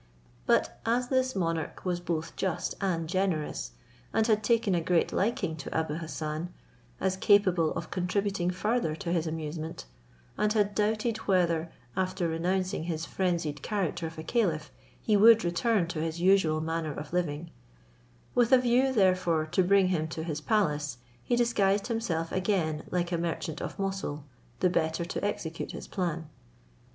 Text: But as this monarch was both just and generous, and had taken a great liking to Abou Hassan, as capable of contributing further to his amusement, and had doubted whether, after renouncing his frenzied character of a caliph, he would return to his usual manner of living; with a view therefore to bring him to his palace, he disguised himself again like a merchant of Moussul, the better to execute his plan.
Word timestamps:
But 0.47 0.79
as 0.83 1.09
this 1.09 1.35
monarch 1.35 1.85
was 1.85 1.99
both 1.99 2.35
just 2.35 2.73
and 2.81 3.07
generous, 3.07 3.73
and 4.11 4.25
had 4.25 4.43
taken 4.43 4.73
a 4.73 4.81
great 4.81 5.13
liking 5.13 5.55
to 5.57 5.77
Abou 5.79 5.97
Hassan, 5.99 6.51
as 6.99 7.15
capable 7.15 7.71
of 7.75 7.91
contributing 7.91 8.49
further 8.49 8.95
to 8.95 9.11
his 9.11 9.27
amusement, 9.27 9.85
and 10.39 10.53
had 10.53 10.73
doubted 10.73 11.17
whether, 11.27 11.71
after 11.95 12.27
renouncing 12.27 12.85
his 12.85 13.05
frenzied 13.05 13.61
character 13.61 14.07
of 14.07 14.17
a 14.17 14.23
caliph, 14.23 14.71
he 14.99 15.15
would 15.15 15.43
return 15.45 15.85
to 15.89 15.99
his 16.01 16.19
usual 16.19 16.61
manner 16.61 16.93
of 16.95 17.13
living; 17.13 17.51
with 18.33 18.51
a 18.51 18.57
view 18.57 18.91
therefore 18.91 19.45
to 19.51 19.61
bring 19.61 19.89
him 19.89 20.07
to 20.07 20.23
his 20.23 20.41
palace, 20.41 20.97
he 21.23 21.35
disguised 21.35 21.85
himself 21.85 22.31
again 22.31 22.85
like 22.89 23.11
a 23.11 23.19
merchant 23.19 23.61
of 23.61 23.77
Moussul, 23.77 24.23
the 24.61 24.69
better 24.71 25.05
to 25.05 25.23
execute 25.23 25.73
his 25.73 25.87
plan. 25.87 26.27